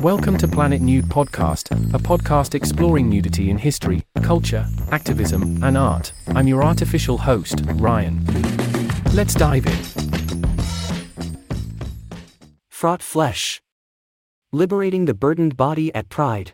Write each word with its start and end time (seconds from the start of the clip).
Welcome 0.00 0.38
to 0.38 0.48
Planet 0.48 0.80
Nude 0.80 1.04
Podcast, 1.04 1.72
a 1.92 1.98
podcast 1.98 2.54
exploring 2.54 3.10
nudity 3.10 3.50
in 3.50 3.58
history, 3.58 4.02
culture, 4.22 4.66
activism, 4.90 5.62
and 5.62 5.76
art. 5.76 6.14
I'm 6.28 6.48
your 6.48 6.64
artificial 6.64 7.18
host, 7.18 7.60
Ryan. 7.74 8.24
Let's 9.12 9.34
dive 9.34 9.66
in. 9.66 9.76
Fraught 12.70 13.02
Flesh 13.02 13.60
Liberating 14.52 15.04
the 15.04 15.12
Burdened 15.12 15.58
Body 15.58 15.94
at 15.94 16.08
Pride. 16.08 16.52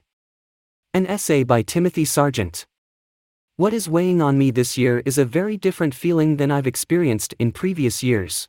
An 0.93 1.07
essay 1.07 1.45
by 1.45 1.63
Timothy 1.63 2.05
Sargent. 2.05 2.67
What 3.55 3.73
is 3.73 3.89
weighing 3.89 4.21
on 4.21 4.37
me 4.37 4.51
this 4.51 4.77
year 4.77 5.05
is 5.07 5.19
a 5.19 5.25
very 5.25 5.57
different 5.57 5.95
feeling 5.95 6.39
than 6.39 6.51
I've 6.51 6.67
experienced 6.67 7.33
in 7.39 7.53
previous 7.53 8.03
years. 8.03 8.49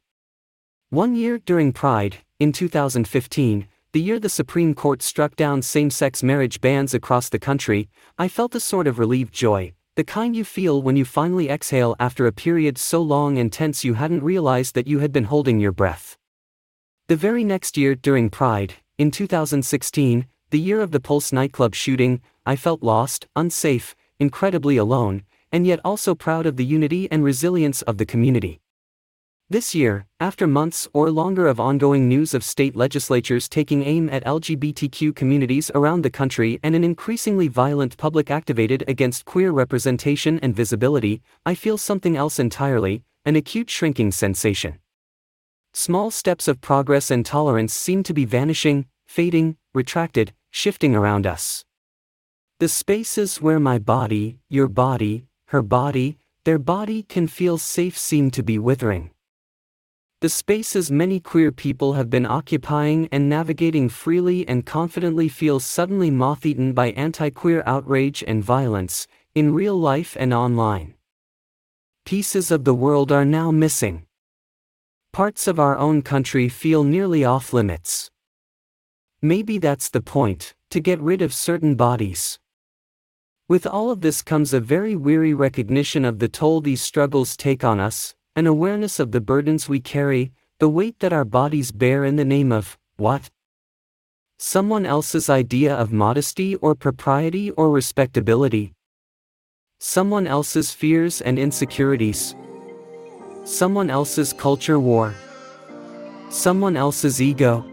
One 0.89 1.15
year 1.15 1.37
during 1.37 1.71
Pride, 1.71 2.17
in 2.39 2.51
2015, 2.51 3.67
the 3.97 4.03
year 4.03 4.19
the 4.19 4.29
Supreme 4.29 4.75
Court 4.75 5.01
struck 5.01 5.35
down 5.35 5.63
same 5.63 5.89
sex 5.89 6.21
marriage 6.21 6.61
bans 6.61 6.93
across 6.93 7.29
the 7.29 7.39
country, 7.39 7.89
I 8.19 8.27
felt 8.27 8.53
a 8.53 8.59
sort 8.59 8.85
of 8.85 8.99
relieved 8.99 9.33
joy, 9.33 9.73
the 9.95 10.03
kind 10.03 10.35
you 10.35 10.43
feel 10.43 10.83
when 10.83 10.95
you 10.95 11.03
finally 11.03 11.49
exhale 11.49 11.95
after 11.99 12.27
a 12.27 12.31
period 12.31 12.77
so 12.77 13.01
long 13.01 13.39
and 13.39 13.51
tense 13.51 13.83
you 13.83 13.95
hadn't 13.95 14.21
realized 14.21 14.75
that 14.75 14.85
you 14.85 14.99
had 14.99 15.11
been 15.11 15.23
holding 15.23 15.59
your 15.59 15.71
breath. 15.71 16.15
The 17.07 17.15
very 17.15 17.43
next 17.43 17.75
year 17.75 17.95
during 17.95 18.29
Pride, 18.29 18.75
in 18.99 19.09
2016, 19.09 20.27
the 20.51 20.59
year 20.59 20.79
of 20.81 20.91
the 20.91 20.99
Pulse 20.99 21.33
nightclub 21.33 21.73
shooting, 21.73 22.21
I 22.45 22.55
felt 22.55 22.83
lost, 22.83 23.25
unsafe, 23.35 23.95
incredibly 24.19 24.77
alone, 24.77 25.23
and 25.51 25.65
yet 25.65 25.79
also 25.83 26.13
proud 26.13 26.45
of 26.45 26.55
the 26.55 26.65
unity 26.65 27.11
and 27.11 27.23
resilience 27.23 27.81
of 27.81 27.97
the 27.97 28.05
community. 28.05 28.61
This 29.49 29.73
year, 29.73 30.05
after 30.19 30.45
months 30.45 30.89
or 30.91 31.09
longer 31.09 31.47
of 31.47 31.57
ongoing 31.57 32.09
news 32.09 32.33
of 32.33 32.43
state 32.43 32.75
legislatures 32.75 33.47
taking 33.47 33.81
aim 33.81 34.09
at 34.09 34.25
LGBTQ 34.25 35.15
communities 35.15 35.71
around 35.73 36.01
the 36.01 36.09
country 36.09 36.59
and 36.63 36.75
an 36.75 36.83
increasingly 36.83 37.47
violent 37.47 37.95
public 37.95 38.29
activated 38.29 38.83
against 38.89 39.23
queer 39.23 39.51
representation 39.51 40.37
and 40.39 40.53
visibility, 40.53 41.21
I 41.45 41.55
feel 41.55 41.77
something 41.77 42.17
else 42.17 42.39
entirely 42.39 43.03
an 43.23 43.37
acute 43.37 43.69
shrinking 43.69 44.11
sensation. 44.11 44.79
Small 45.73 46.11
steps 46.11 46.49
of 46.49 46.59
progress 46.59 47.09
and 47.09 47.25
tolerance 47.25 47.73
seem 47.73 48.03
to 48.03 48.13
be 48.13 48.25
vanishing, 48.25 48.85
fading, 49.05 49.55
retracted, 49.73 50.33
shifting 50.51 50.93
around 50.93 51.25
us. 51.25 51.63
The 52.59 52.67
spaces 52.67 53.41
where 53.41 53.61
my 53.61 53.79
body, 53.79 54.39
your 54.49 54.67
body, 54.67 55.23
her 55.47 55.61
body, 55.61 56.17
their 56.43 56.59
body 56.59 57.03
can 57.03 57.27
feel 57.27 57.57
safe 57.57 57.97
seem 57.97 58.29
to 58.31 58.43
be 58.43 58.59
withering. 58.59 59.11
The 60.19 60.29
spaces 60.29 60.89
many 60.89 61.19
queer 61.19 61.51
people 61.51 61.93
have 61.93 62.09
been 62.09 62.25
occupying 62.25 63.07
and 63.11 63.29
navigating 63.29 63.87
freely 63.87 64.47
and 64.47 64.65
confidently 64.65 65.29
feel 65.29 65.59
suddenly 65.59 66.09
moth 66.09 66.43
eaten 66.43 66.73
by 66.73 66.89
anti 66.93 67.29
queer 67.29 67.61
outrage 67.67 68.23
and 68.27 68.43
violence, 68.43 69.05
in 69.35 69.53
real 69.53 69.79
life 69.79 70.17
and 70.19 70.33
online. 70.33 70.95
Pieces 72.03 72.49
of 72.49 72.63
the 72.63 72.73
world 72.73 73.11
are 73.11 73.25
now 73.25 73.51
missing. 73.51 74.07
Parts 75.13 75.45
of 75.45 75.59
our 75.59 75.77
own 75.77 76.01
country 76.01 76.49
feel 76.49 76.83
nearly 76.83 77.23
off 77.23 77.53
limits. 77.53 78.09
Maybe 79.21 79.59
that's 79.59 79.89
the 79.89 80.01
point 80.01 80.55
to 80.71 80.79
get 80.79 80.99
rid 80.99 81.21
of 81.21 81.31
certain 81.31 81.75
bodies. 81.75 82.39
With 83.47 83.67
all 83.67 83.91
of 83.91 84.01
this 84.01 84.23
comes 84.23 84.51
a 84.51 84.59
very 84.59 84.95
weary 84.95 85.35
recognition 85.35 86.03
of 86.03 86.17
the 86.17 86.27
toll 86.27 86.59
these 86.59 86.81
struggles 86.81 87.37
take 87.37 87.63
on 87.63 87.79
us, 87.79 88.15
an 88.37 88.45
awareness 88.45 88.99
of 88.99 89.11
the 89.11 89.19
burdens 89.19 89.67
we 89.67 89.79
carry, 89.79 90.31
the 90.59 90.69
weight 90.69 90.99
that 90.99 91.11
our 91.11 91.25
bodies 91.25 91.71
bear 91.71 92.05
in 92.05 92.17
the 92.17 92.23
name 92.23 92.51
of, 92.51 92.77
what? 92.97 93.31
Someone 94.37 94.85
else's 94.85 95.27
idea 95.27 95.73
of 95.73 95.91
modesty 95.91 96.53
or 96.57 96.75
propriety 96.75 97.49
or 97.49 97.71
respectability. 97.71 98.75
Someone 99.79 100.27
else's 100.27 100.71
fears 100.71 101.19
and 101.19 101.39
insecurities. 101.39 102.35
Someone 103.43 103.89
else's 103.89 104.33
culture 104.33 104.79
war. 104.79 105.15
Someone 106.29 106.77
else's 106.77 107.19
ego. 107.19 107.65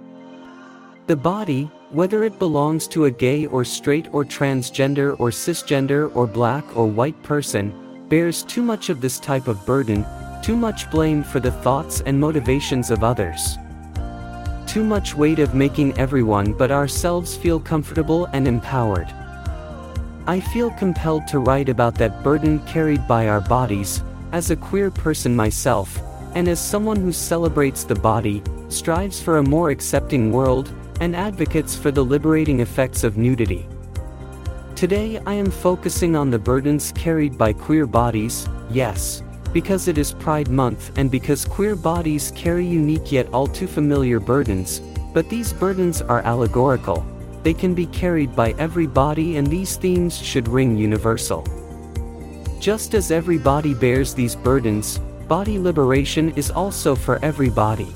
The 1.08 1.16
body, 1.16 1.64
whether 1.90 2.24
it 2.24 2.38
belongs 2.38 2.88
to 2.88 3.04
a 3.04 3.10
gay 3.10 3.44
or 3.44 3.66
straight 3.66 4.08
or 4.14 4.24
transgender 4.24 5.14
or 5.20 5.28
cisgender 5.28 6.10
or 6.16 6.26
black 6.26 6.64
or 6.74 6.86
white 6.86 7.22
person, 7.22 8.06
bears 8.08 8.42
too 8.44 8.62
much 8.62 8.88
of 8.88 9.02
this 9.02 9.18
type 9.18 9.46
of 9.46 9.66
burden, 9.66 10.06
too 10.44 10.54
much 10.54 10.90
blame 10.90 11.22
for 11.22 11.40
the 11.40 11.50
thoughts 11.50 12.02
and 12.02 12.20
motivations 12.20 12.90
of 12.90 13.02
others. 13.02 13.56
Too 14.66 14.84
much 14.84 15.14
weight 15.14 15.38
of 15.38 15.54
making 15.54 15.96
everyone 15.98 16.52
but 16.52 16.70
ourselves 16.70 17.34
feel 17.34 17.58
comfortable 17.58 18.26
and 18.34 18.46
empowered. 18.46 19.10
I 20.26 20.40
feel 20.40 20.70
compelled 20.72 21.26
to 21.28 21.38
write 21.38 21.70
about 21.70 21.94
that 21.94 22.22
burden 22.22 22.58
carried 22.66 23.08
by 23.08 23.28
our 23.28 23.40
bodies, 23.40 24.02
as 24.32 24.50
a 24.50 24.56
queer 24.56 24.90
person 24.90 25.34
myself, 25.34 25.98
and 26.34 26.46
as 26.46 26.60
someone 26.60 27.00
who 27.00 27.10
celebrates 27.10 27.84
the 27.84 27.94
body, 27.94 28.42
strives 28.68 29.22
for 29.22 29.38
a 29.38 29.42
more 29.42 29.70
accepting 29.70 30.30
world, 30.30 30.70
and 31.00 31.16
advocates 31.16 31.74
for 31.74 31.90
the 31.90 32.04
liberating 32.04 32.60
effects 32.60 33.02
of 33.02 33.16
nudity. 33.16 33.66
Today 34.76 35.22
I 35.24 35.32
am 35.32 35.50
focusing 35.50 36.14
on 36.14 36.30
the 36.30 36.38
burdens 36.38 36.92
carried 36.94 37.38
by 37.38 37.54
queer 37.54 37.86
bodies, 37.86 38.46
yes, 38.70 39.22
because 39.54 39.86
it 39.86 39.96
is 39.96 40.12
Pride 40.12 40.50
Month 40.50 40.98
and 40.98 41.10
because 41.10 41.44
queer 41.44 41.76
bodies 41.76 42.32
carry 42.34 42.66
unique 42.66 43.12
yet 43.12 43.32
all 43.32 43.46
too 43.46 43.68
familiar 43.68 44.18
burdens, 44.18 44.80
but 45.14 45.30
these 45.30 45.52
burdens 45.52 46.02
are 46.02 46.22
allegorical. 46.22 47.06
They 47.44 47.54
can 47.54 47.72
be 47.72 47.86
carried 47.86 48.34
by 48.34 48.56
every 48.58 48.88
body 48.88 49.36
and 49.36 49.46
these 49.46 49.76
themes 49.76 50.18
should 50.18 50.48
ring 50.48 50.76
universal. 50.76 51.46
Just 52.58 52.94
as 52.94 53.12
every 53.12 53.38
body 53.38 53.74
bears 53.74 54.12
these 54.12 54.34
burdens, 54.34 54.98
body 55.28 55.58
liberation 55.58 56.30
is 56.30 56.50
also 56.50 56.96
for 56.96 57.24
every 57.24 57.50
body. 57.50 57.94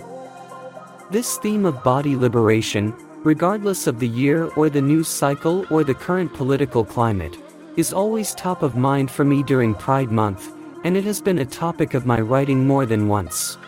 This 1.10 1.38
theme 1.38 1.66
of 1.66 1.82
body 1.82 2.14
liberation, 2.14 2.94
regardless 3.24 3.88
of 3.88 3.98
the 3.98 4.06
year 4.06 4.44
or 4.54 4.70
the 4.70 4.80
news 4.80 5.08
cycle 5.08 5.66
or 5.70 5.82
the 5.82 5.94
current 5.94 6.32
political 6.34 6.84
climate, 6.84 7.36
is 7.76 7.92
always 7.92 8.34
top 8.34 8.62
of 8.62 8.76
mind 8.76 9.10
for 9.10 9.24
me 9.24 9.42
during 9.42 9.74
Pride 9.74 10.12
Month, 10.12 10.52
and 10.84 10.96
it 10.96 11.04
has 11.04 11.20
been 11.20 11.38
a 11.38 11.44
topic 11.44 11.94
of 11.94 12.06
my 12.06 12.20
writing 12.20 12.66
more 12.66 12.86
than 12.86 13.08
once. 13.08 13.58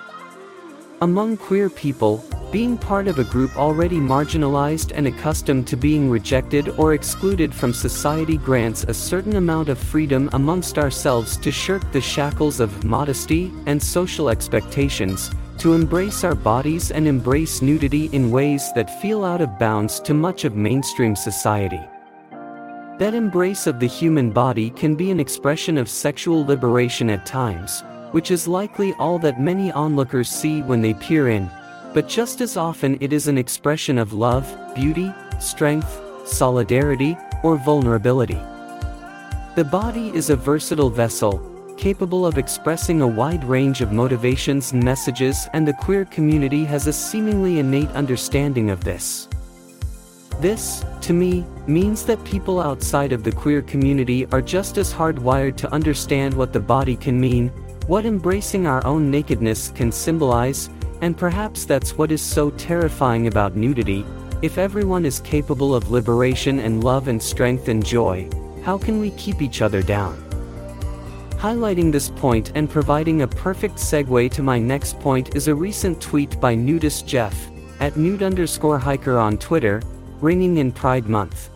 Among 1.02 1.36
queer 1.36 1.70
people, 1.70 2.22
being 2.52 2.76
part 2.76 3.08
of 3.08 3.18
a 3.18 3.24
group 3.24 3.56
already 3.56 3.98
marginalized 3.98 4.92
and 4.94 5.06
accustomed 5.06 5.66
to 5.68 5.76
being 5.76 6.10
rejected 6.10 6.68
or 6.70 6.94
excluded 6.94 7.54
from 7.54 7.72
society 7.72 8.36
grants 8.36 8.84
a 8.84 8.92
certain 8.92 9.36
amount 9.36 9.68
of 9.68 9.78
freedom 9.78 10.28
amongst 10.32 10.78
ourselves 10.78 11.36
to 11.38 11.52
shirk 11.52 11.90
the 11.92 12.00
shackles 12.00 12.58
of 12.58 12.84
modesty 12.84 13.52
and 13.66 13.80
social 13.80 14.28
expectations, 14.28 15.30
to 15.58 15.74
embrace 15.74 16.24
our 16.24 16.34
bodies 16.34 16.90
and 16.90 17.06
embrace 17.06 17.62
nudity 17.62 18.06
in 18.12 18.30
ways 18.30 18.72
that 18.74 19.00
feel 19.00 19.24
out 19.24 19.40
of 19.40 19.58
bounds 19.58 20.00
to 20.00 20.12
much 20.12 20.44
of 20.44 20.56
mainstream 20.56 21.14
society. 21.14 21.80
That 23.00 23.14
embrace 23.14 23.66
of 23.66 23.80
the 23.80 23.86
human 23.86 24.30
body 24.30 24.68
can 24.68 24.94
be 24.94 25.10
an 25.10 25.20
expression 25.20 25.78
of 25.78 25.88
sexual 25.88 26.44
liberation 26.44 27.08
at 27.08 27.24
times, 27.24 27.82
which 28.10 28.30
is 28.30 28.46
likely 28.46 28.92
all 28.98 29.18
that 29.20 29.40
many 29.40 29.72
onlookers 29.72 30.28
see 30.28 30.60
when 30.60 30.82
they 30.82 30.92
peer 30.92 31.30
in, 31.30 31.50
but 31.94 32.10
just 32.10 32.42
as 32.42 32.58
often 32.58 32.98
it 33.00 33.14
is 33.14 33.26
an 33.26 33.38
expression 33.38 33.96
of 33.96 34.12
love, 34.12 34.46
beauty, 34.74 35.10
strength, 35.38 35.98
solidarity, 36.26 37.16
or 37.42 37.56
vulnerability. 37.56 38.38
The 39.54 39.64
body 39.64 40.10
is 40.10 40.28
a 40.28 40.36
versatile 40.36 40.90
vessel, 40.90 41.40
capable 41.78 42.26
of 42.26 42.36
expressing 42.36 43.00
a 43.00 43.06
wide 43.08 43.44
range 43.44 43.80
of 43.80 43.92
motivations 43.92 44.72
and 44.72 44.84
messages, 44.84 45.48
and 45.54 45.66
the 45.66 45.72
queer 45.72 46.04
community 46.04 46.66
has 46.66 46.86
a 46.86 46.92
seemingly 46.92 47.60
innate 47.60 47.88
understanding 47.92 48.68
of 48.68 48.84
this. 48.84 49.26
This, 50.40 50.86
to 51.02 51.12
me, 51.12 51.44
means 51.66 52.06
that 52.06 52.24
people 52.24 52.60
outside 52.60 53.12
of 53.12 53.22
the 53.22 53.32
queer 53.32 53.60
community 53.60 54.24
are 54.32 54.40
just 54.40 54.78
as 54.78 54.90
hardwired 54.90 55.56
to 55.58 55.70
understand 55.70 56.32
what 56.32 56.54
the 56.54 56.60
body 56.60 56.96
can 56.96 57.20
mean, 57.20 57.48
what 57.86 58.06
embracing 58.06 58.66
our 58.66 58.84
own 58.86 59.10
nakedness 59.10 59.68
can 59.68 59.92
symbolize, 59.92 60.70
and 61.02 61.14
perhaps 61.14 61.66
that's 61.66 61.98
what 61.98 62.10
is 62.10 62.22
so 62.22 62.48
terrifying 62.52 63.26
about 63.26 63.54
nudity. 63.54 64.06
If 64.40 64.56
everyone 64.56 65.04
is 65.04 65.20
capable 65.20 65.74
of 65.74 65.90
liberation 65.90 66.60
and 66.60 66.82
love 66.82 67.08
and 67.08 67.22
strength 67.22 67.68
and 67.68 67.84
joy, 67.84 68.26
how 68.62 68.78
can 68.78 68.98
we 68.98 69.10
keep 69.10 69.42
each 69.42 69.60
other 69.60 69.82
down? 69.82 70.16
Highlighting 71.32 71.92
this 71.92 72.08
point 72.08 72.52
and 72.54 72.70
providing 72.70 73.22
a 73.22 73.28
perfect 73.28 73.74
segue 73.74 74.30
to 74.30 74.42
my 74.42 74.58
next 74.58 74.98
point 75.00 75.36
is 75.36 75.48
a 75.48 75.54
recent 75.54 76.00
tweet 76.00 76.40
by 76.40 76.54
nudist 76.54 77.06
Jeff, 77.06 77.50
at 77.80 77.98
nude 77.98 78.22
underscore 78.22 78.78
hiker 78.78 79.18
on 79.18 79.36
Twitter, 79.36 79.82
ringing 80.22 80.58
in 80.58 80.70
Pride 80.70 81.08
Month. 81.08 81.50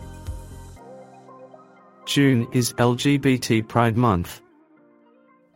June 2.05 2.47
is 2.51 2.73
LGBT 2.73 3.67
Pride 3.67 3.95
Month. 3.95 4.41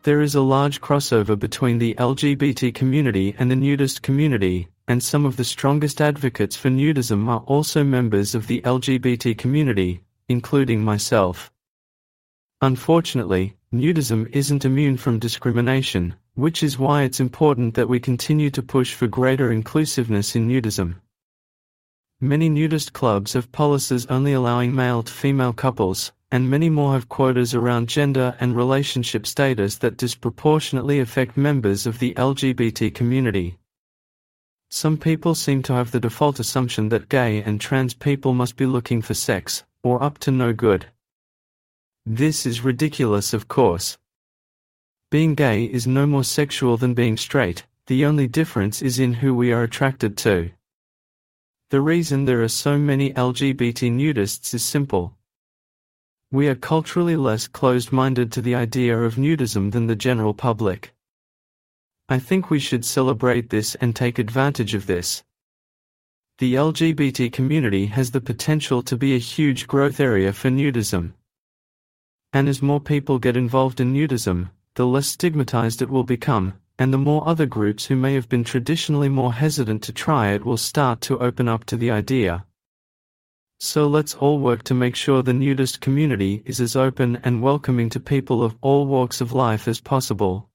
There 0.04 0.22
is 0.22 0.36
a 0.36 0.42
large 0.42 0.80
crossover 0.80 1.38
between 1.38 1.80
the 1.80 1.96
LGBT 1.96 2.74
community 2.74 3.36
and 3.40 3.50
the 3.50 3.56
nudist 3.56 4.04
community, 4.04 4.68
and 4.88 5.02
some 5.02 5.26
of 5.26 5.38
the 5.38 5.44
strongest 5.44 6.02
advocates 6.02 6.56
for 6.56 6.70
nudism 6.70 7.28
are 7.28 7.44
also 7.48 7.84
members 7.84 8.36
of 8.36 8.48
the 8.48 8.62
LGBT 8.62 9.38
community, 9.38 10.04
including 10.28 10.84
myself. 10.84 11.52
Unfortunately, 12.62 13.56
nudism 13.74 14.30
isn't 14.34 14.66
immune 14.66 14.98
from 14.98 15.18
discrimination, 15.18 16.14
which 16.36 16.62
is 16.62 16.78
why 16.78 17.04
it's 17.04 17.20
important 17.20 17.74
that 17.74 17.90
we 17.90 18.00
continue 18.00 18.52
to 18.52 18.62
push 18.62 18.94
for 18.94 19.08
greater 19.08 19.52
inclusiveness 19.52 20.36
in 20.36 20.48
nudism. 20.48 20.96
Many 22.22 22.50
nudist 22.50 22.92
clubs 22.92 23.32
have 23.32 23.50
policies 23.54 24.06
only 24.08 24.34
allowing 24.34 24.76
male 24.76 25.04
to 25.04 25.14
female 25.14 25.54
couples, 25.54 26.12
and 26.30 26.50
many 26.50 26.70
more 26.70 26.92
have 26.92 27.08
quotas 27.08 27.56
around 27.56 27.88
gender 27.88 28.36
and 28.42 28.58
relationship 28.58 29.26
status 29.26 29.78
that 29.78 29.96
disproportionately 29.96 31.00
affect 31.00 31.38
members 31.38 31.88
of 31.88 32.00
the 32.00 32.14
LGBT 32.16 32.94
community. 32.94 33.58
Some 34.70 34.98
people 34.98 35.34
seem 35.34 35.64
to 35.64 35.74
have 35.74 35.92
the 35.92 36.00
default 36.02 36.42
assumption 36.42 36.90
that 36.90 37.08
gay 37.08 37.42
and 37.42 37.62
trans 37.62 37.94
people 37.94 38.34
must 38.34 38.58
be 38.58 38.66
looking 38.66 39.02
for 39.02 39.14
sex, 39.14 39.64
or 39.82 40.04
up 40.04 40.18
to 40.20 40.30
no 40.30 40.52
good. 40.52 40.88
This 42.06 42.46
is 42.46 42.66
ridiculous, 42.66 43.34
of 43.34 43.48
course. 43.48 43.98
Being 45.10 45.36
gay 45.36 45.64
is 45.64 45.88
no 45.88 46.06
more 46.06 46.26
sexual 46.26 46.76
than 46.76 46.94
being 46.94 47.16
straight, 47.16 47.66
the 47.88 48.04
only 48.04 48.28
difference 48.28 48.82
is 48.82 49.00
in 49.00 49.14
who 49.14 49.34
we 49.34 49.54
are 49.54 49.64
attracted 49.64 50.18
to. 50.18 50.52
The 51.70 51.82
reason 51.82 52.26
there 52.26 52.42
are 52.42 52.48
so 52.48 52.80
many 52.80 53.14
LGBT 53.14 53.92
nudists 53.92 54.56
is 54.56 54.66
simple. 54.66 55.16
We 56.32 56.48
are 56.48 56.56
culturally 56.56 57.16
less 57.16 57.48
closed 57.48 57.92
minded 57.92 58.32
to 58.32 58.42
the 58.42 58.56
idea 58.56 58.98
of 58.98 59.18
nudism 59.18 59.72
than 59.72 59.86
the 59.86 59.96
general 59.96 60.34
public. 60.34 60.96
I 62.08 62.18
think 62.18 62.50
we 62.50 62.58
should 62.58 62.84
celebrate 62.86 63.52
this 63.52 63.76
and 63.76 63.96
take 63.96 64.18
advantage 64.18 64.74
of 64.74 64.88
this. 64.88 65.24
The 66.40 66.56
LGBT 66.56 67.32
community 67.32 67.86
has 67.86 68.10
the 68.10 68.22
potential 68.22 68.82
to 68.82 68.98
be 68.98 69.14
a 69.14 69.20
huge 69.20 69.68
growth 69.68 70.00
area 70.00 70.34
for 70.34 70.50
nudism. 70.50 71.14
And 72.34 72.50
as 72.50 72.64
more 72.64 72.80
people 72.80 73.20
get 73.20 73.38
involved 73.38 73.80
in 73.80 73.94
nudism, 73.94 74.50
the 74.74 74.88
less 74.88 75.06
stigmatized 75.06 75.84
it 75.84 75.90
will 75.92 76.04
become, 76.04 76.54
and 76.80 76.94
the 76.94 76.98
more 76.98 77.28
other 77.28 77.46
groups 77.46 77.86
who 77.86 77.96
may 77.96 78.14
have 78.14 78.30
been 78.30 78.44
traditionally 78.44 79.10
more 79.10 79.34
hesitant 79.34 79.84
to 79.84 79.92
try 79.92 80.30
it 80.30 80.46
will 80.46 80.58
start 80.58 81.02
to 81.02 81.20
open 81.20 81.50
up 81.50 81.66
to 81.66 81.76
the 81.76 81.92
idea. 81.92 82.46
So 83.60 83.88
let's 83.88 84.16
all 84.16 84.40
work 84.40 84.64
to 84.64 84.74
make 84.74 84.96
sure 84.96 85.22
the 85.22 85.34
nudist 85.34 85.82
community 85.82 86.42
is 86.46 86.62
as 86.62 86.78
open 86.78 87.18
and 87.26 87.42
welcoming 87.42 87.90
to 87.90 88.00
people 88.00 88.42
of 88.42 88.56
all 88.62 88.88
walks 88.88 89.20
of 89.20 89.34
life 89.34 89.68
as 89.68 89.82
possible. 89.82 90.50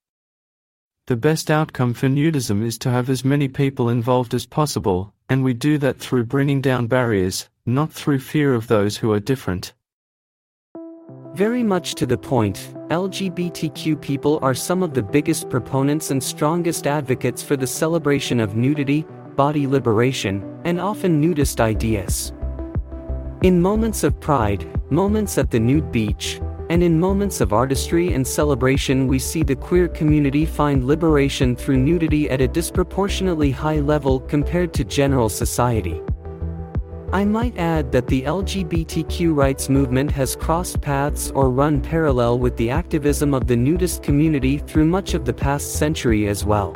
The 1.06 1.16
best 1.16 1.50
outcome 1.50 1.92
for 1.92 2.08
nudism 2.08 2.64
is 2.64 2.78
to 2.78 2.90
have 2.90 3.10
as 3.10 3.22
many 3.22 3.46
people 3.46 3.90
involved 3.90 4.32
as 4.32 4.46
possible, 4.46 5.12
and 5.28 5.44
we 5.44 5.52
do 5.52 5.76
that 5.76 5.98
through 5.98 6.24
bringing 6.24 6.62
down 6.62 6.86
barriers, 6.86 7.50
not 7.66 7.92
through 7.92 8.20
fear 8.20 8.54
of 8.54 8.68
those 8.68 8.96
who 8.96 9.12
are 9.12 9.20
different. 9.20 9.74
Very 11.34 11.64
much 11.64 11.96
to 11.96 12.06
the 12.06 12.16
point, 12.16 12.72
LGBTQ 12.90 14.00
people 14.00 14.38
are 14.40 14.54
some 14.54 14.84
of 14.84 14.94
the 14.94 15.02
biggest 15.02 15.50
proponents 15.50 16.12
and 16.12 16.22
strongest 16.22 16.86
advocates 16.86 17.42
for 17.42 17.56
the 17.56 17.66
celebration 17.66 18.38
of 18.38 18.54
nudity, 18.54 19.04
body 19.34 19.66
liberation, 19.66 20.60
and 20.64 20.80
often 20.80 21.20
nudist 21.20 21.60
ideas. 21.60 22.32
In 23.42 23.60
moments 23.60 24.04
of 24.04 24.20
pride, 24.20 24.64
moments 24.92 25.36
at 25.36 25.50
the 25.50 25.58
nude 25.58 25.90
beach, 25.90 26.40
and 26.70 26.84
in 26.84 27.00
moments 27.00 27.40
of 27.40 27.52
artistry 27.52 28.12
and 28.12 28.24
celebration, 28.24 29.08
we 29.08 29.18
see 29.18 29.42
the 29.42 29.56
queer 29.56 29.88
community 29.88 30.46
find 30.46 30.84
liberation 30.84 31.56
through 31.56 31.78
nudity 31.78 32.30
at 32.30 32.40
a 32.40 32.46
disproportionately 32.46 33.50
high 33.50 33.80
level 33.80 34.20
compared 34.20 34.72
to 34.72 34.84
general 34.84 35.28
society. 35.28 36.00
I 37.14 37.24
might 37.24 37.56
add 37.56 37.92
that 37.92 38.08
the 38.08 38.22
LGBTQ 38.22 39.36
rights 39.36 39.68
movement 39.68 40.10
has 40.10 40.34
crossed 40.34 40.80
paths 40.80 41.30
or 41.30 41.48
run 41.48 41.80
parallel 41.80 42.40
with 42.40 42.56
the 42.56 42.70
activism 42.70 43.34
of 43.34 43.46
the 43.46 43.54
nudist 43.54 44.02
community 44.02 44.58
through 44.58 44.86
much 44.86 45.14
of 45.14 45.24
the 45.24 45.32
past 45.32 45.74
century 45.74 46.26
as 46.26 46.44
well. 46.44 46.74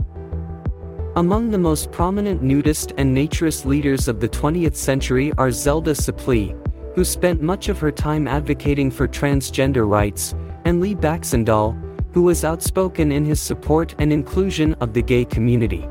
Among 1.17 1.51
the 1.51 1.59
most 1.59 1.91
prominent 1.91 2.41
nudist 2.41 2.93
and 2.99 3.17
naturist 3.17 3.65
leaders 3.65 4.07
of 4.07 4.21
the 4.21 4.29
20th 4.29 4.77
century 4.77 5.33
are 5.39 5.51
Zelda 5.51 5.93
Supplee, 5.93 6.55
who 6.95 7.05
spent 7.05 7.43
much 7.43 7.69
of 7.69 7.81
her 7.81 7.91
time 7.91 8.29
advocating 8.29 8.93
for 8.93 9.09
transgender 9.09 9.91
rights, 9.91 10.37
and 10.65 10.81
Lee 10.81 10.95
Baxandall, 10.95 11.77
who 12.15 12.23
was 12.23 12.45
outspoken 12.45 13.11
in 13.11 13.25
his 13.25 13.41
support 13.41 13.97
and 13.99 14.13
inclusion 14.13 14.75
of 14.75 14.93
the 14.93 15.03
gay 15.03 15.25
community. 15.25 15.89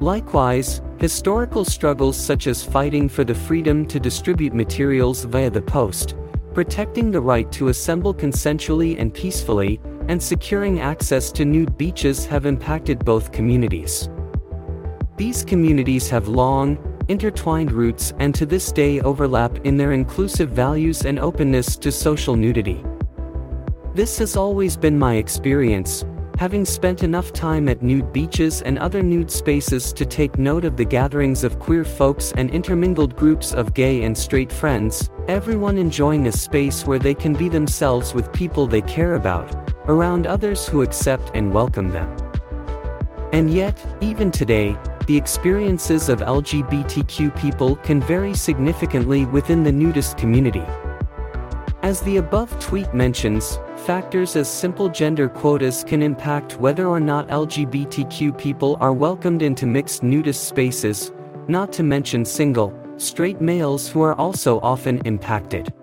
Likewise, 0.00 0.80
historical 0.98 1.62
struggles 1.62 2.16
such 2.16 2.46
as 2.46 2.64
fighting 2.64 3.06
for 3.06 3.22
the 3.22 3.34
freedom 3.34 3.84
to 3.86 4.00
distribute 4.00 4.54
materials 4.54 5.24
via 5.24 5.50
the 5.50 5.60
post, 5.60 6.14
protecting 6.54 7.10
the 7.10 7.20
right 7.20 7.52
to 7.52 7.68
assemble 7.68 8.14
consensually 8.14 8.98
and 8.98 9.12
peacefully, 9.12 9.78
and 10.08 10.20
securing 10.22 10.80
access 10.80 11.30
to 11.30 11.44
nude 11.44 11.76
beaches 11.76 12.24
have 12.24 12.46
impacted 12.46 13.04
both 13.04 13.30
communities. 13.30 14.08
These 15.18 15.44
communities 15.44 16.08
have 16.08 16.28
long, 16.28 16.78
intertwined 17.08 17.70
roots 17.70 18.14
and 18.18 18.34
to 18.36 18.46
this 18.46 18.72
day 18.72 19.00
overlap 19.00 19.58
in 19.66 19.76
their 19.76 19.92
inclusive 19.92 20.48
values 20.48 21.04
and 21.04 21.18
openness 21.18 21.76
to 21.76 21.92
social 21.92 22.36
nudity. 22.36 22.82
This 23.94 24.16
has 24.18 24.34
always 24.34 24.78
been 24.78 24.98
my 24.98 25.16
experience, 25.16 26.04
having 26.40 26.64
spent 26.64 27.02
enough 27.02 27.34
time 27.34 27.68
at 27.68 27.82
nude 27.82 28.14
beaches 28.14 28.62
and 28.62 28.78
other 28.78 29.02
nude 29.02 29.30
spaces 29.30 29.92
to 29.92 30.06
take 30.06 30.38
note 30.38 30.64
of 30.64 30.74
the 30.74 30.84
gatherings 30.86 31.44
of 31.44 31.58
queer 31.58 31.84
folks 31.84 32.32
and 32.34 32.48
intermingled 32.48 33.14
groups 33.14 33.52
of 33.52 33.74
gay 33.74 34.04
and 34.04 34.16
straight 34.16 34.50
friends, 34.50 35.10
everyone 35.28 35.76
enjoying 35.76 36.28
a 36.28 36.32
space 36.32 36.86
where 36.86 36.98
they 36.98 37.12
can 37.12 37.34
be 37.34 37.50
themselves 37.50 38.14
with 38.14 38.32
people 38.32 38.66
they 38.66 38.80
care 38.80 39.16
about, 39.16 39.54
around 39.84 40.26
others 40.26 40.66
who 40.66 40.80
accept 40.80 41.30
and 41.34 41.52
welcome 41.52 41.90
them. 41.90 42.08
And 43.34 43.52
yet, 43.52 43.78
even 44.00 44.30
today, 44.30 44.78
the 45.06 45.18
experiences 45.18 46.08
of 46.08 46.20
LGBTQ 46.20 47.38
people 47.38 47.76
can 47.76 48.00
vary 48.00 48.32
significantly 48.32 49.26
within 49.26 49.62
the 49.62 49.72
nudist 49.72 50.16
community. 50.16 50.64
As 51.90 52.00
the 52.02 52.18
above 52.18 52.56
tweet 52.60 52.94
mentions, 52.94 53.58
factors 53.78 54.36
as 54.36 54.48
simple 54.48 54.88
gender 54.88 55.28
quotas 55.28 55.82
can 55.82 56.02
impact 56.02 56.60
whether 56.60 56.86
or 56.86 57.00
not 57.00 57.26
LGBTQ 57.26 58.38
people 58.38 58.76
are 58.78 58.92
welcomed 58.92 59.42
into 59.42 59.66
mixed 59.66 60.04
nudist 60.04 60.44
spaces, 60.44 61.10
not 61.48 61.72
to 61.72 61.82
mention 61.82 62.24
single, 62.24 62.72
straight 62.96 63.40
males 63.40 63.88
who 63.88 64.02
are 64.02 64.14
also 64.14 64.60
often 64.60 64.98
impacted. 64.98 65.74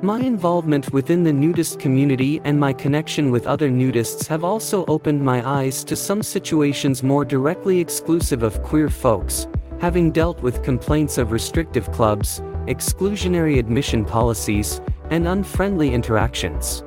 My 0.00 0.20
involvement 0.20 0.92
within 0.92 1.24
the 1.24 1.32
nudist 1.32 1.80
community 1.80 2.40
and 2.44 2.56
my 2.56 2.72
connection 2.72 3.32
with 3.32 3.48
other 3.48 3.68
nudists 3.68 4.28
have 4.28 4.44
also 4.44 4.84
opened 4.86 5.20
my 5.20 5.44
eyes 5.44 5.82
to 5.86 5.96
some 5.96 6.22
situations 6.22 7.02
more 7.02 7.24
directly 7.24 7.80
exclusive 7.80 8.44
of 8.44 8.62
queer 8.62 8.88
folks, 8.88 9.48
having 9.80 10.12
dealt 10.12 10.40
with 10.40 10.62
complaints 10.62 11.18
of 11.18 11.32
restrictive 11.32 11.90
clubs, 11.90 12.42
exclusionary 12.68 13.58
admission 13.58 14.04
policies, 14.04 14.80
and 15.10 15.28
unfriendly 15.28 15.92
interactions. 15.92 16.82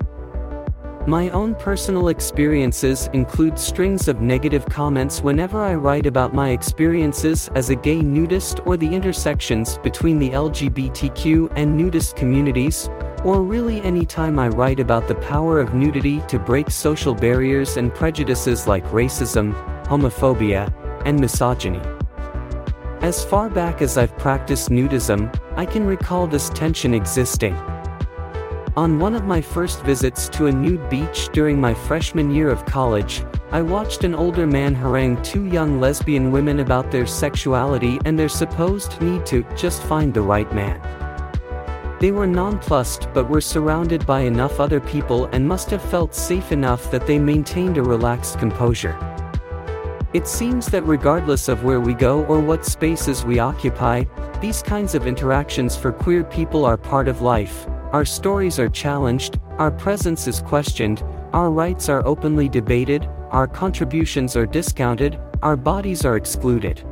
My 1.05 1.29
own 1.31 1.53
personal 1.55 2.07
experiences 2.07 3.09
include 3.11 3.59
strings 3.59 4.07
of 4.07 4.21
negative 4.21 4.65
comments 4.65 5.21
whenever 5.21 5.61
I 5.61 5.75
write 5.75 6.05
about 6.05 6.33
my 6.33 6.51
experiences 6.51 7.49
as 7.55 7.69
a 7.69 7.75
gay 7.75 7.99
nudist 7.99 8.61
or 8.65 8.77
the 8.77 8.87
intersections 8.87 9.77
between 9.79 10.17
the 10.17 10.29
LGBTQ 10.29 11.51
and 11.57 11.75
nudist 11.75 12.15
communities, 12.15 12.89
or 13.25 13.43
really 13.43 13.81
any 13.81 14.05
time 14.05 14.39
I 14.39 14.47
write 14.47 14.79
about 14.79 15.09
the 15.09 15.15
power 15.15 15.59
of 15.59 15.73
nudity 15.73 16.21
to 16.29 16.39
break 16.39 16.71
social 16.71 17.13
barriers 17.13 17.75
and 17.75 17.93
prejudices 17.93 18.65
like 18.65 18.85
racism, 18.85 19.53
homophobia, 19.87 20.73
and 21.05 21.19
misogyny. 21.19 21.81
As 23.01 23.25
far 23.25 23.49
back 23.49 23.81
as 23.81 23.97
I've 23.97 24.17
practiced 24.17 24.69
nudism, 24.69 25.37
I 25.57 25.65
can 25.65 25.85
recall 25.85 26.27
this 26.27 26.49
tension 26.51 26.93
existing. 26.93 27.57
On 28.75 28.97
one 28.97 29.13
of 29.13 29.25
my 29.25 29.39
first 29.39 29.83
visits 29.83 30.27
to 30.29 30.47
a 30.47 30.51
nude 30.51 30.89
beach 30.89 31.29
during 31.31 31.61
my 31.61 31.75
freshman 31.75 32.31
year 32.31 32.49
of 32.49 32.65
college, 32.65 33.23
I 33.51 33.61
watched 33.61 34.03
an 34.03 34.15
older 34.15 34.47
man 34.47 34.73
harangue 34.73 35.21
two 35.21 35.45
young 35.45 35.79
lesbian 35.79 36.31
women 36.31 36.59
about 36.59 36.89
their 36.89 37.05
sexuality 37.05 37.99
and 38.05 38.17
their 38.17 38.27
supposed 38.29 38.99
need 38.99 39.27
to 39.27 39.45
just 39.55 39.83
find 39.83 40.11
the 40.11 40.23
right 40.23 40.51
man. 40.55 40.81
They 41.99 42.11
were 42.11 42.25
nonplussed 42.25 43.09
but 43.13 43.29
were 43.29 43.41
surrounded 43.41 44.07
by 44.07 44.21
enough 44.21 44.59
other 44.59 44.79
people 44.79 45.25
and 45.25 45.47
must 45.47 45.69
have 45.69 45.91
felt 45.91 46.15
safe 46.15 46.51
enough 46.51 46.89
that 46.89 47.05
they 47.05 47.19
maintained 47.19 47.77
a 47.77 47.83
relaxed 47.83 48.39
composure. 48.39 48.97
It 50.13 50.27
seems 50.27 50.65
that 50.67 50.81
regardless 50.87 51.47
of 51.47 51.63
where 51.63 51.79
we 51.79 51.93
go 51.93 52.25
or 52.25 52.39
what 52.39 52.65
spaces 52.65 53.23
we 53.23 53.37
occupy, 53.37 54.05
these 54.41 54.63
kinds 54.63 54.95
of 54.95 55.05
interactions 55.05 55.77
for 55.77 55.91
queer 55.91 56.23
people 56.23 56.65
are 56.65 56.75
part 56.75 57.07
of 57.07 57.21
life, 57.21 57.67
our 57.93 58.03
stories 58.03 58.57
are 58.57 58.69
challenged, 58.69 59.39
our 59.59 59.69
presence 59.69 60.27
is 60.27 60.41
questioned, 60.41 61.03
our 61.31 61.51
rights 61.51 61.89
are 61.89 62.05
openly 62.07 62.49
debated, 62.49 63.07
our 63.29 63.47
contributions 63.47 64.35
are 64.35 64.47
discounted, 64.47 65.19
our 65.43 65.55
bodies 65.55 66.03
are 66.03 66.17
excluded. 66.17 66.83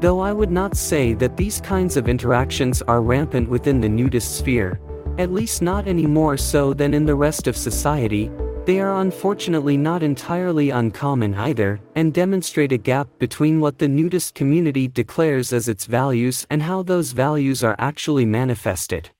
Though 0.00 0.20
I 0.20 0.32
would 0.32 0.52
not 0.52 0.76
say 0.76 1.14
that 1.14 1.36
these 1.36 1.60
kinds 1.60 1.96
of 1.96 2.08
interactions 2.08 2.80
are 2.82 3.02
rampant 3.02 3.48
within 3.48 3.80
the 3.80 3.88
nudist 3.88 4.38
sphere, 4.38 4.80
at 5.18 5.32
least 5.32 5.62
not 5.62 5.88
any 5.88 6.06
more 6.06 6.36
so 6.36 6.72
than 6.72 6.94
in 6.94 7.04
the 7.04 7.16
rest 7.16 7.48
of 7.48 7.56
society, 7.56 8.30
they 8.66 8.78
are 8.78 9.00
unfortunately 9.00 9.76
not 9.76 10.04
entirely 10.04 10.70
uncommon 10.70 11.34
either, 11.34 11.80
and 11.96 12.14
demonstrate 12.14 12.70
a 12.70 12.78
gap 12.78 13.08
between 13.18 13.60
what 13.60 13.78
the 13.78 13.88
nudist 13.88 14.36
community 14.36 14.86
declares 14.86 15.52
as 15.52 15.68
its 15.68 15.86
values 15.86 16.46
and 16.50 16.62
how 16.62 16.84
those 16.84 17.10
values 17.10 17.64
are 17.64 17.74
actually 17.80 18.26
manifested. 18.26 19.10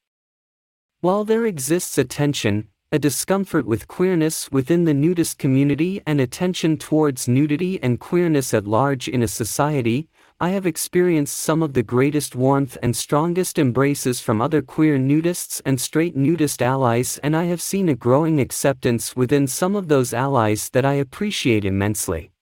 While 1.01 1.25
there 1.25 1.47
exists 1.47 1.97
a 1.97 2.03
tension, 2.03 2.67
a 2.91 2.99
discomfort 2.99 3.65
with 3.67 3.87
queerness 3.87 4.51
within 4.51 4.83
the 4.83 4.95
nudist 4.95 5.39
community 5.39 6.03
and 6.05 6.21
a 6.21 6.27
tension 6.27 6.77
towards 6.77 7.29
nudity 7.29 7.81
and 7.85 8.01
queerness 8.01 8.53
at 8.53 8.67
large 8.67 9.07
in 9.07 9.23
a 9.23 9.29
society, 9.29 10.09
I 10.41 10.49
have 10.49 10.67
experienced 10.67 11.39
some 11.39 11.63
of 11.63 11.75
the 11.75 11.85
greatest 11.85 12.35
warmth 12.35 12.77
and 12.83 12.97
strongest 12.97 13.61
embraces 13.61 14.21
from 14.21 14.43
other 14.43 14.61
queer 14.61 14.99
nudists 14.99 15.63
and 15.65 15.81
straight 15.81 16.17
nudist 16.17 16.61
allies, 16.61 17.21
and 17.23 17.37
I 17.37 17.45
have 17.45 17.63
seen 17.63 17.89
a 17.89 17.95
growing 17.95 18.41
acceptance 18.41 19.15
within 19.15 19.47
some 19.47 19.77
of 19.77 19.87
those 19.87 20.13
allies 20.13 20.69
that 20.71 20.85
I 20.85 20.95
appreciate 20.95 21.65
immensely. 21.65 22.33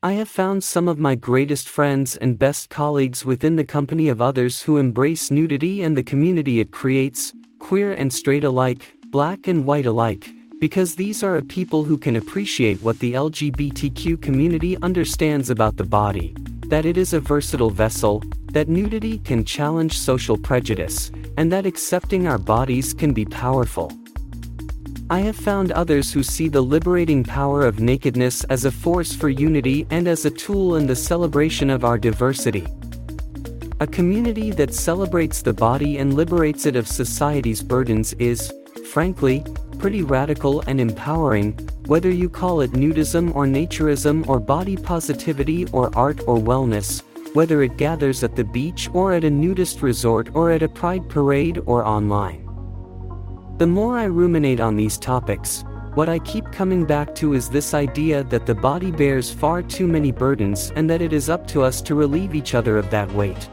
I 0.00 0.12
have 0.12 0.28
found 0.28 0.62
some 0.62 0.86
of 0.86 1.00
my 1.00 1.16
greatest 1.16 1.68
friends 1.68 2.16
and 2.16 2.38
best 2.38 2.70
colleagues 2.70 3.24
within 3.24 3.56
the 3.56 3.64
company 3.64 4.08
of 4.08 4.22
others 4.22 4.62
who 4.62 4.76
embrace 4.76 5.28
nudity 5.28 5.82
and 5.82 5.96
the 5.96 6.04
community 6.04 6.60
it 6.60 6.70
creates, 6.70 7.32
queer 7.58 7.94
and 7.94 8.12
straight 8.12 8.44
alike, 8.44 8.96
black 9.06 9.48
and 9.48 9.64
white 9.64 9.86
alike, 9.86 10.30
because 10.60 10.94
these 10.94 11.24
are 11.24 11.36
a 11.36 11.42
people 11.42 11.82
who 11.82 11.98
can 11.98 12.14
appreciate 12.14 12.80
what 12.80 13.00
the 13.00 13.14
LGBTQ 13.14 14.22
community 14.22 14.76
understands 14.82 15.50
about 15.50 15.76
the 15.76 15.84
body, 15.84 16.32
that 16.68 16.86
it 16.86 16.96
is 16.96 17.12
a 17.12 17.18
versatile 17.18 17.70
vessel, 17.70 18.22
that 18.52 18.68
nudity 18.68 19.18
can 19.18 19.44
challenge 19.44 19.98
social 19.98 20.38
prejudice, 20.38 21.10
and 21.36 21.50
that 21.50 21.66
accepting 21.66 22.28
our 22.28 22.38
bodies 22.38 22.94
can 22.94 23.12
be 23.12 23.24
powerful. 23.24 23.90
I 25.10 25.20
have 25.20 25.36
found 25.36 25.72
others 25.72 26.12
who 26.12 26.22
see 26.22 26.48
the 26.48 26.60
liberating 26.60 27.24
power 27.24 27.64
of 27.64 27.80
nakedness 27.80 28.44
as 28.44 28.66
a 28.66 28.70
force 28.70 29.14
for 29.14 29.30
unity 29.30 29.86
and 29.88 30.06
as 30.06 30.26
a 30.26 30.30
tool 30.30 30.76
in 30.76 30.86
the 30.86 30.94
celebration 30.94 31.70
of 31.70 31.82
our 31.82 31.96
diversity. 31.96 32.66
A 33.80 33.86
community 33.86 34.50
that 34.50 34.74
celebrates 34.74 35.40
the 35.40 35.54
body 35.54 35.96
and 35.96 36.12
liberates 36.12 36.66
it 36.66 36.76
of 36.76 36.86
society's 36.86 37.62
burdens 37.62 38.12
is, 38.14 38.52
frankly, 38.90 39.42
pretty 39.78 40.02
radical 40.02 40.60
and 40.66 40.78
empowering, 40.78 41.52
whether 41.86 42.10
you 42.10 42.28
call 42.28 42.60
it 42.60 42.72
nudism 42.72 43.34
or 43.34 43.46
naturism 43.46 44.28
or 44.28 44.38
body 44.38 44.76
positivity 44.76 45.64
or 45.72 45.90
art 45.96 46.20
or 46.26 46.36
wellness, 46.36 47.02
whether 47.34 47.62
it 47.62 47.78
gathers 47.78 48.22
at 48.22 48.36
the 48.36 48.44
beach 48.44 48.90
or 48.92 49.14
at 49.14 49.24
a 49.24 49.30
nudist 49.30 49.80
resort 49.80 50.28
or 50.34 50.50
at 50.50 50.62
a 50.62 50.68
pride 50.68 51.08
parade 51.08 51.62
or 51.64 51.82
online. 51.82 52.47
The 53.58 53.66
more 53.66 53.98
I 53.98 54.04
ruminate 54.04 54.60
on 54.60 54.76
these 54.76 54.96
topics, 54.96 55.64
what 55.94 56.08
I 56.08 56.20
keep 56.20 56.52
coming 56.52 56.84
back 56.84 57.12
to 57.16 57.34
is 57.34 57.48
this 57.48 57.74
idea 57.74 58.22
that 58.22 58.46
the 58.46 58.54
body 58.54 58.92
bears 58.92 59.32
far 59.32 59.62
too 59.62 59.88
many 59.88 60.12
burdens 60.12 60.70
and 60.76 60.88
that 60.88 61.02
it 61.02 61.12
is 61.12 61.28
up 61.28 61.44
to 61.48 61.62
us 61.62 61.82
to 61.82 61.96
relieve 61.96 62.36
each 62.36 62.54
other 62.54 62.78
of 62.78 62.88
that 62.90 63.12
weight. 63.14 63.50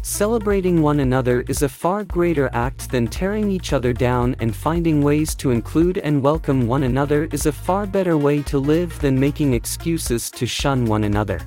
Celebrating 0.00 0.80
one 0.80 1.00
another 1.00 1.44
is 1.48 1.60
a 1.60 1.68
far 1.68 2.02
greater 2.04 2.48
act 2.54 2.90
than 2.90 3.06
tearing 3.06 3.50
each 3.50 3.74
other 3.74 3.92
down, 3.92 4.36
and 4.40 4.56
finding 4.56 5.02
ways 5.02 5.34
to 5.34 5.50
include 5.50 5.98
and 5.98 6.22
welcome 6.22 6.66
one 6.66 6.84
another 6.84 7.28
is 7.30 7.44
a 7.44 7.52
far 7.52 7.86
better 7.86 8.16
way 8.16 8.42
to 8.44 8.58
live 8.58 8.98
than 9.00 9.20
making 9.20 9.52
excuses 9.52 10.30
to 10.30 10.46
shun 10.46 10.86
one 10.86 11.04
another. 11.04 11.40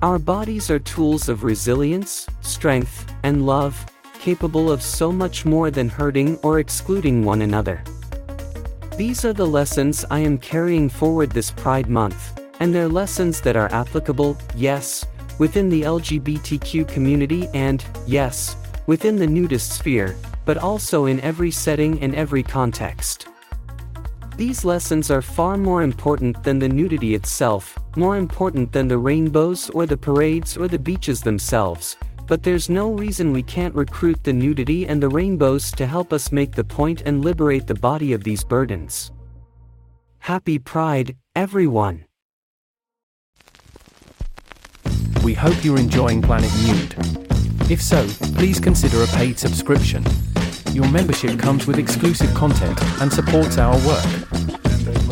Our 0.00 0.18
bodies 0.18 0.70
are 0.70 0.78
tools 0.78 1.28
of 1.28 1.44
resilience, 1.44 2.26
strength, 2.40 3.04
and 3.22 3.44
love, 3.44 3.84
capable 4.18 4.70
of 4.70 4.82
so 4.82 5.10
much 5.12 5.44
more 5.44 5.70
than 5.70 5.88
hurting 5.88 6.36
or 6.38 6.58
excluding 6.58 7.24
one 7.24 7.42
another. 7.42 7.82
These 8.96 9.24
are 9.24 9.32
the 9.32 9.46
lessons 9.46 10.04
I 10.10 10.18
am 10.18 10.38
carrying 10.38 10.88
forward 10.88 11.30
this 11.30 11.50
Pride 11.50 11.88
Month, 11.88 12.40
and 12.60 12.74
they're 12.74 12.88
lessons 12.88 13.40
that 13.42 13.56
are 13.56 13.72
applicable, 13.72 14.36
yes, 14.56 15.04
within 15.38 15.68
the 15.68 15.82
LGBTQ 15.82 16.88
community 16.88 17.48
and, 17.54 17.84
yes, 18.06 18.56
within 18.86 19.16
the 19.16 19.26
nudist 19.26 19.72
sphere, 19.72 20.16
but 20.44 20.58
also 20.58 21.06
in 21.06 21.20
every 21.20 21.50
setting 21.50 22.00
and 22.02 22.14
every 22.14 22.42
context. 22.42 23.28
These 24.36 24.64
lessons 24.64 25.10
are 25.10 25.22
far 25.22 25.56
more 25.56 25.82
important 25.82 26.42
than 26.42 26.58
the 26.58 26.68
nudity 26.68 27.14
itself, 27.14 27.78
more 27.96 28.16
important 28.16 28.72
than 28.72 28.88
the 28.88 28.98
rainbows 28.98 29.68
or 29.70 29.84
the 29.84 29.96
parades 29.96 30.56
or 30.56 30.68
the 30.68 30.78
beaches 30.78 31.20
themselves, 31.20 31.96
but 32.28 32.42
there's 32.42 32.68
no 32.68 32.92
reason 32.92 33.32
we 33.32 33.42
can't 33.42 33.74
recruit 33.74 34.22
the 34.22 34.32
nudity 34.32 34.86
and 34.86 35.02
the 35.02 35.08
rainbows 35.08 35.72
to 35.72 35.86
help 35.86 36.12
us 36.12 36.30
make 36.30 36.52
the 36.52 36.62
point 36.62 37.00
and 37.06 37.24
liberate 37.24 37.66
the 37.66 37.74
body 37.74 38.12
of 38.12 38.22
these 38.22 38.44
burdens. 38.44 39.10
Happy 40.18 40.58
Pride, 40.58 41.16
everyone! 41.34 42.04
We 45.24 45.32
hope 45.34 45.64
you're 45.64 45.78
enjoying 45.78 46.20
Planet 46.22 46.52
Nude. 46.66 46.94
If 47.70 47.82
so, 47.82 48.06
please 48.36 48.60
consider 48.60 49.02
a 49.02 49.06
paid 49.08 49.38
subscription. 49.38 50.02
Your 50.72 50.88
membership 50.90 51.38
comes 51.38 51.66
with 51.66 51.78
exclusive 51.78 52.32
content 52.34 52.82
and 53.00 53.12
supports 53.12 53.58
our 53.58 53.76
work. 53.86 54.06